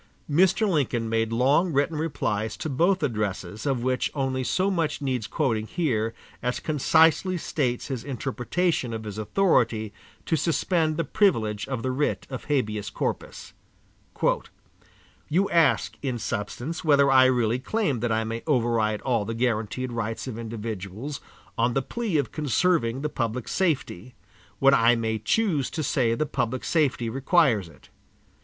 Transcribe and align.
Mr. 0.27 0.67
Lincoln 0.67 1.09
made 1.09 1.31
long 1.31 1.71
written 1.71 1.95
replies 1.95 2.57
to 2.57 2.69
both 2.69 3.03
addresses 3.03 3.67
of 3.67 3.83
which 3.83 4.09
only 4.15 4.43
so 4.43 4.71
much 4.71 4.99
needs 4.99 5.27
quoting 5.27 5.67
here 5.67 6.15
as 6.41 6.59
concisely 6.59 7.37
states 7.37 7.85
his 7.85 8.03
interpretation 8.03 8.95
of 8.95 9.03
his 9.03 9.19
authority 9.19 9.93
to 10.25 10.35
suspend 10.35 10.97
the 10.97 11.03
privilege 11.03 11.67
of 11.67 11.83
the 11.83 11.91
writ 11.91 12.25
of 12.31 12.45
habeas 12.45 12.89
corpus: 12.89 13.53
"You 15.29 15.47
ask, 15.51 15.95
in 16.01 16.17
substance, 16.17 16.83
whether 16.83 17.11
I 17.11 17.25
really 17.25 17.59
claim 17.59 17.99
that 17.99 18.11
I 18.11 18.23
may 18.23 18.41
override 18.47 19.01
all 19.01 19.23
the 19.23 19.35
guaranteed 19.35 19.91
rights 19.91 20.25
of 20.25 20.35
individuals, 20.39 21.21
on 21.59 21.75
the 21.75 21.83
plea 21.83 22.17
of 22.17 22.31
conserving 22.31 23.01
the 23.01 23.09
public 23.09 23.47
safety 23.47 24.15
when 24.57 24.73
I 24.73 24.95
may 24.95 25.19
choose 25.19 25.69
to 25.69 25.83
say 25.83 26.15
the 26.15 26.25
public 26.25 26.63
safety 26.63 27.07
requires 27.07 27.69
it. 27.69 27.89